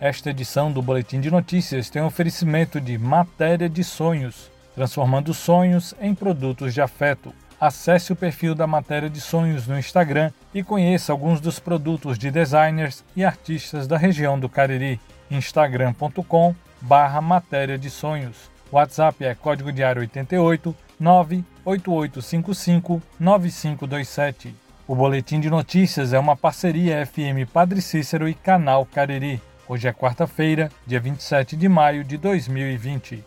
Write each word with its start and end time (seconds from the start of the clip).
Esta 0.00 0.30
edição 0.30 0.70
do 0.70 0.80
Boletim 0.80 1.20
de 1.20 1.28
Notícias 1.28 1.90
tem 1.90 2.00
um 2.00 2.06
oferecimento 2.06 2.80
de 2.80 2.96
Matéria 2.96 3.68
de 3.68 3.82
Sonhos, 3.82 4.48
transformando 4.72 5.34
sonhos 5.34 5.92
em 6.00 6.14
produtos 6.14 6.72
de 6.72 6.80
afeto. 6.80 7.34
Acesse 7.60 8.12
o 8.12 8.16
perfil 8.16 8.54
da 8.54 8.64
Matéria 8.64 9.10
de 9.10 9.20
Sonhos 9.20 9.66
no 9.66 9.76
Instagram 9.76 10.30
e 10.54 10.62
conheça 10.62 11.10
alguns 11.10 11.40
dos 11.40 11.58
produtos 11.58 12.16
de 12.16 12.30
designers 12.30 13.04
e 13.16 13.24
artistas 13.24 13.88
da 13.88 13.98
região 13.98 14.38
do 14.38 14.48
Cariri. 14.48 15.00
instagram.com 15.28 16.54
barra 16.80 17.20
Matéria 17.20 17.76
de 17.76 17.90
Sonhos. 17.90 18.48
WhatsApp 18.70 19.24
é 19.24 19.34
código 19.34 19.72
diário 19.72 20.02
88 20.02 20.76
98855 21.00 23.02
9527. 23.18 24.54
O 24.86 24.94
Boletim 24.94 25.40
de 25.40 25.50
Notícias 25.50 26.12
é 26.12 26.18
uma 26.20 26.36
parceria 26.36 27.04
FM 27.04 27.50
Padre 27.52 27.82
Cícero 27.82 28.28
e 28.28 28.34
Canal 28.34 28.86
Cariri. 28.86 29.42
Hoje 29.70 29.86
é 29.86 29.92
quarta-feira, 29.92 30.70
dia 30.86 30.98
27 30.98 31.54
de 31.54 31.68
maio 31.68 32.02
de 32.02 32.16
2020. 32.16 33.22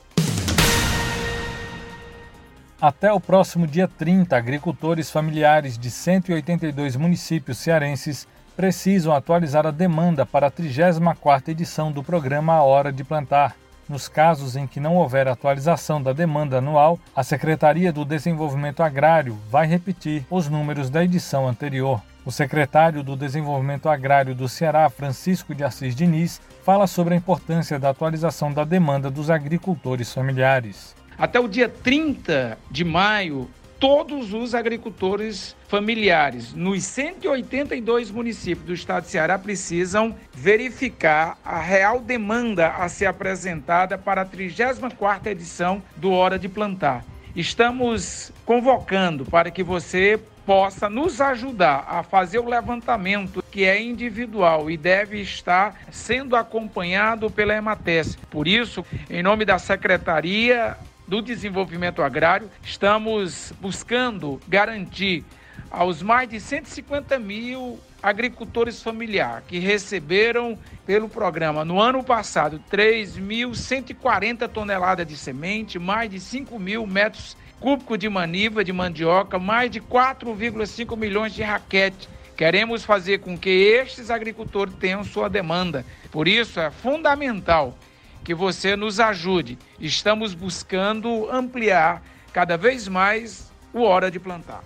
Até 2.81 3.13
o 3.13 3.19
próximo 3.19 3.67
dia 3.67 3.87
30, 3.87 4.35
agricultores 4.35 5.11
familiares 5.11 5.77
de 5.77 5.91
182 5.91 6.95
municípios 6.95 7.59
cearenses 7.59 8.27
precisam 8.55 9.13
atualizar 9.13 9.67
a 9.67 9.71
demanda 9.71 10.25
para 10.25 10.47
a 10.47 10.51
34ª 10.51 11.49
edição 11.49 11.91
do 11.91 12.01
programa 12.01 12.53
A 12.53 12.63
Hora 12.63 12.91
de 12.91 13.03
Plantar. 13.03 13.55
Nos 13.87 14.07
casos 14.07 14.55
em 14.55 14.65
que 14.65 14.79
não 14.79 14.95
houver 14.95 15.27
atualização 15.27 16.01
da 16.01 16.11
demanda 16.11 16.57
anual, 16.57 16.97
a 17.15 17.23
Secretaria 17.23 17.93
do 17.93 18.03
Desenvolvimento 18.03 18.81
Agrário 18.81 19.37
vai 19.47 19.67
repetir 19.67 20.25
os 20.27 20.49
números 20.49 20.89
da 20.89 21.03
edição 21.03 21.47
anterior. 21.47 22.01
O 22.23 22.31
secretário 22.31 23.01
do 23.01 23.15
Desenvolvimento 23.15 23.89
Agrário 23.89 24.35
do 24.35 24.47
Ceará, 24.47 24.87
Francisco 24.91 25.55
de 25.55 25.63
Assis 25.63 25.95
Diniz, 25.95 26.39
fala 26.63 26.85
sobre 26.85 27.15
a 27.15 27.17
importância 27.17 27.79
da 27.79 27.89
atualização 27.89 28.53
da 28.53 28.63
demanda 28.63 29.09
dos 29.09 29.31
agricultores 29.31 30.13
familiares. 30.13 30.95
Até 31.17 31.39
o 31.39 31.47
dia 31.47 31.67
30 31.67 32.59
de 32.69 32.85
maio, 32.85 33.49
todos 33.79 34.35
os 34.35 34.53
agricultores 34.53 35.55
familiares 35.67 36.53
nos 36.53 36.83
182 36.83 38.11
municípios 38.11 38.67
do 38.67 38.73
estado 38.75 39.05
de 39.05 39.09
Ceará 39.09 39.39
precisam 39.39 40.15
verificar 40.31 41.39
a 41.43 41.59
real 41.59 41.99
demanda 41.99 42.67
a 42.67 42.87
ser 42.87 43.07
apresentada 43.07 43.97
para 43.97 44.21
a 44.21 44.25
34ª 44.25 45.25
edição 45.25 45.81
do 45.97 46.11
Hora 46.11 46.37
de 46.37 46.47
Plantar. 46.47 47.03
Estamos 47.35 48.31
convocando 48.45 49.25
para 49.25 49.49
que 49.49 49.63
você 49.63 50.19
possa 50.45 50.89
nos 50.89 51.21
ajudar 51.21 51.85
a 51.87 52.03
fazer 52.03 52.39
o 52.39 52.49
levantamento 52.49 53.43
que 53.51 53.63
é 53.65 53.81
individual 53.81 54.69
e 54.69 54.77
deve 54.77 55.21
estar 55.21 55.79
sendo 55.91 56.35
acompanhado 56.35 57.29
pela 57.29 57.55
Emates. 57.55 58.17
Por 58.29 58.47
isso, 58.47 58.85
em 59.09 59.21
nome 59.21 59.45
da 59.45 59.59
Secretaria 59.59 60.77
do 61.07 61.21
Desenvolvimento 61.21 62.01
Agrário, 62.01 62.49
estamos 62.63 63.53
buscando 63.59 64.39
garantir 64.47 65.25
aos 65.69 66.01
mais 66.01 66.29
de 66.29 66.39
150 66.39 67.17
mil 67.17 67.79
agricultores 68.03 68.81
familiares 68.81 69.45
que 69.47 69.59
receberam 69.59 70.57
pelo 70.85 71.07
programa 71.07 71.63
no 71.63 71.79
ano 71.79 72.03
passado 72.03 72.61
3.140 72.71 74.49
toneladas 74.49 75.07
de 75.07 75.15
semente, 75.15 75.77
mais 75.77 76.09
de 76.09 76.19
5 76.19 76.59
mil 76.59 76.85
metros 76.85 77.37
cúbico 77.61 77.95
de 77.95 78.09
maniva 78.09 78.63
de 78.63 78.73
mandioca, 78.73 79.37
mais 79.37 79.69
de 79.69 79.79
4,5 79.79 80.97
milhões 80.97 81.31
de 81.33 81.43
raquete. 81.43 82.09
Queremos 82.35 82.83
fazer 82.83 83.19
com 83.19 83.37
que 83.37 83.49
estes 83.49 84.09
agricultores 84.09 84.73
tenham 84.79 85.03
sua 85.03 85.29
demanda. 85.29 85.85
Por 86.11 86.27
isso 86.27 86.59
é 86.59 86.71
fundamental 86.71 87.77
que 88.23 88.33
você 88.33 88.75
nos 88.75 88.99
ajude. 88.99 89.59
Estamos 89.79 90.33
buscando 90.33 91.29
ampliar 91.31 92.01
cada 92.33 92.57
vez 92.57 92.87
mais 92.87 93.51
o 93.71 93.83
hora 93.83 94.09
de 94.09 94.19
plantar. 94.19 94.63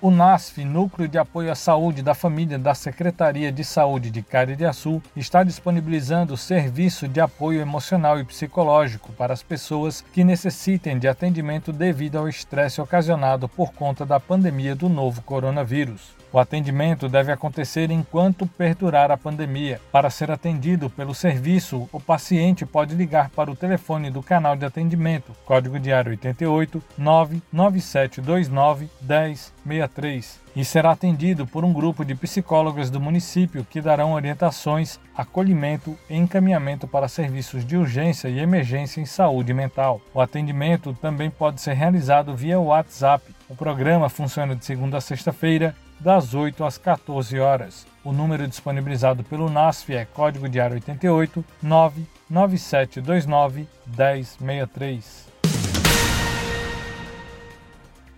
O 0.00 0.10
NASF, 0.10 0.64
Núcleo 0.64 1.08
de 1.08 1.16
Apoio 1.16 1.50
à 1.50 1.54
Saúde 1.54 2.02
da 2.02 2.12
Família 2.12 2.58
da 2.58 2.74
Secretaria 2.74 3.52
de 3.52 3.64
Saúde 3.64 4.10
de 4.10 4.20
Caririaçu, 4.20 5.00
está 5.16 5.44
disponibilizando 5.44 6.36
serviço 6.36 7.06
de 7.06 7.20
apoio 7.20 7.60
emocional 7.60 8.18
e 8.18 8.24
psicológico 8.24 9.12
para 9.12 9.32
as 9.32 9.42
pessoas 9.42 10.04
que 10.12 10.24
necessitem 10.24 10.98
de 10.98 11.06
atendimento 11.06 11.72
devido 11.72 12.18
ao 12.18 12.28
estresse 12.28 12.80
ocasionado 12.80 13.48
por 13.48 13.72
conta 13.72 14.04
da 14.04 14.18
pandemia 14.18 14.74
do 14.74 14.88
novo 14.88 15.22
coronavírus. 15.22 16.23
O 16.34 16.38
atendimento 16.40 17.08
deve 17.08 17.30
acontecer 17.30 17.92
enquanto 17.92 18.44
perdurar 18.44 19.08
a 19.12 19.16
pandemia. 19.16 19.80
Para 19.92 20.10
ser 20.10 20.32
atendido 20.32 20.90
pelo 20.90 21.14
serviço, 21.14 21.88
o 21.92 22.00
paciente 22.00 22.66
pode 22.66 22.92
ligar 22.92 23.30
para 23.30 23.52
o 23.52 23.54
telefone 23.54 24.10
do 24.10 24.20
canal 24.20 24.56
de 24.56 24.64
atendimento, 24.64 25.30
código 25.44 25.78
diário 25.78 26.10
88 26.10 26.82
99729 26.98 28.90
1063, 29.00 30.40
e 30.56 30.64
será 30.64 30.90
atendido 30.90 31.46
por 31.46 31.64
um 31.64 31.72
grupo 31.72 32.04
de 32.04 32.16
psicólogas 32.16 32.90
do 32.90 33.00
município 33.00 33.64
que 33.70 33.80
darão 33.80 34.12
orientações, 34.12 34.98
acolhimento 35.16 35.96
e 36.10 36.16
encaminhamento 36.16 36.88
para 36.88 37.06
serviços 37.06 37.64
de 37.64 37.76
urgência 37.76 38.26
e 38.26 38.40
emergência 38.40 39.00
em 39.00 39.06
saúde 39.06 39.54
mental. 39.54 40.00
O 40.12 40.20
atendimento 40.20 40.92
também 40.94 41.30
pode 41.30 41.60
ser 41.60 41.74
realizado 41.74 42.34
via 42.34 42.58
WhatsApp. 42.58 43.24
O 43.48 43.54
programa 43.54 44.08
funciona 44.08 44.56
de 44.56 44.64
segunda 44.64 44.96
a 44.96 45.00
sexta-feira 45.00 45.76
das 46.00 46.34
8 46.34 46.64
às 46.64 46.78
14 46.78 47.38
horas. 47.38 47.86
O 48.04 48.12
número 48.12 48.46
disponibilizado 48.46 49.24
pelo 49.24 49.50
NASF 49.50 49.94
é 49.94 50.04
código 50.04 50.48
diário 50.48 50.74
88 50.74 51.44
99729 51.62 53.66
1063. 53.86 55.34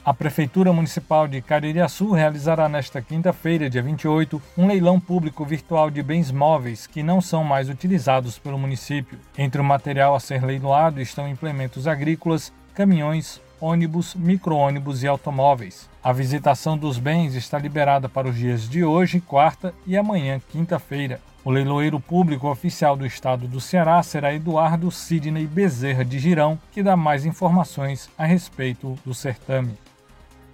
A 0.06 0.14
Prefeitura 0.14 0.72
Municipal 0.72 1.26
de 1.26 1.42
Caririaçu 1.42 2.12
realizará 2.12 2.68
nesta 2.68 3.02
quinta-feira, 3.02 3.68
dia 3.68 3.82
28, 3.82 4.40
um 4.56 4.68
leilão 4.68 5.00
público 5.00 5.44
virtual 5.44 5.90
de 5.90 6.00
bens 6.00 6.30
móveis 6.30 6.86
que 6.86 7.02
não 7.02 7.20
são 7.20 7.42
mais 7.42 7.68
utilizados 7.68 8.38
pelo 8.38 8.56
município. 8.56 9.18
Entre 9.36 9.60
o 9.60 9.64
material 9.64 10.14
a 10.14 10.20
ser 10.20 10.44
leiloado 10.44 11.00
estão 11.00 11.26
implementos 11.26 11.88
agrícolas, 11.88 12.52
caminhões, 12.72 13.42
ônibus, 13.60 14.14
micro-ônibus 14.14 15.02
e 15.02 15.06
automóveis. 15.06 15.88
A 16.02 16.12
visitação 16.12 16.76
dos 16.76 16.98
bens 16.98 17.34
está 17.34 17.58
liberada 17.58 18.08
para 18.08 18.28
os 18.28 18.36
dias 18.36 18.68
de 18.68 18.84
hoje, 18.84 19.20
quarta, 19.20 19.74
e 19.86 19.96
amanhã, 19.96 20.40
quinta-feira. 20.50 21.20
O 21.44 21.50
leiloeiro 21.50 22.00
público 22.00 22.48
oficial 22.48 22.96
do 22.96 23.06
estado 23.06 23.46
do 23.46 23.60
Ceará 23.60 24.02
será 24.02 24.34
Eduardo 24.34 24.90
Sidney 24.90 25.46
Bezerra 25.46 26.04
de 26.04 26.18
Girão, 26.18 26.58
que 26.72 26.82
dá 26.82 26.96
mais 26.96 27.24
informações 27.24 28.10
a 28.18 28.24
respeito 28.24 28.98
do 29.04 29.14
certame 29.14 29.76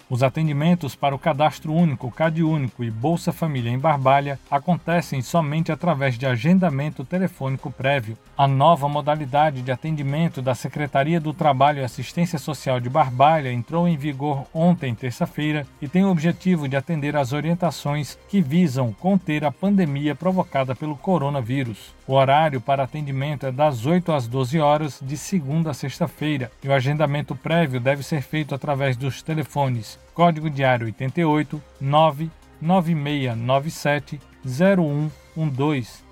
Os 0.09 0.23
atendimentos 0.23 0.95
para 0.95 1.13
o 1.13 1.19
Cadastro 1.19 1.71
Único, 1.71 2.09
CadÚnico 2.09 2.83
e 2.83 2.89
Bolsa 2.89 3.31
Família 3.31 3.69
em 3.69 3.77
Barbalha 3.77 4.39
acontecem 4.49 5.21
somente 5.21 5.71
através 5.71 6.17
de 6.17 6.25
agendamento 6.25 7.05
telefônico 7.05 7.69
prévio. 7.69 8.17
A 8.35 8.47
nova 8.47 8.89
modalidade 8.89 9.61
de 9.61 9.71
atendimento 9.71 10.41
da 10.41 10.55
Secretaria 10.55 11.19
do 11.19 11.31
Trabalho 11.31 11.81
e 11.81 11.83
Assistência 11.83 12.39
Social 12.39 12.79
de 12.79 12.89
Barbalha 12.89 13.53
entrou 13.53 13.87
em 13.87 13.97
vigor 13.97 14.47
ontem, 14.51 14.95
terça-feira, 14.95 15.67
e 15.79 15.87
tem 15.87 16.03
o 16.03 16.09
objetivo 16.09 16.67
de 16.67 16.75
atender 16.75 17.15
às 17.15 17.31
orientações 17.31 18.17
que 18.27 18.41
visam 18.41 18.91
conter 18.91 19.45
a 19.45 19.51
pandemia 19.51 20.15
provocada 20.15 20.73
pelo 20.73 20.97
coronavírus. 20.97 21.93
O 22.07 22.13
horário 22.13 22.59
para 22.59 22.81
atendimento 22.81 23.45
é 23.45 23.51
das 23.51 23.85
8 23.85 24.11
às 24.11 24.27
12 24.27 24.59
horas, 24.59 24.99
de 25.03 25.15
segunda 25.15 25.69
a 25.69 25.73
sexta-feira, 25.75 26.51
e 26.63 26.67
o 26.67 26.73
agendamento 26.73 27.35
prévio 27.35 27.79
deve 27.79 28.01
ser 28.01 28.23
feito 28.23 28.55
através 28.55 28.97
dos 28.97 29.21
telefones 29.21 29.98
código 30.13 30.49
diário 30.49 30.87
88 30.87 31.61
99697 31.79 34.19
0112 34.43 36.03